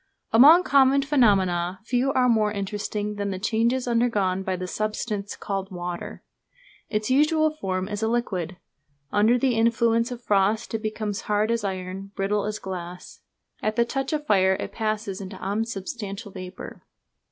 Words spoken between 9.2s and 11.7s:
the influence of frost it becomes hard as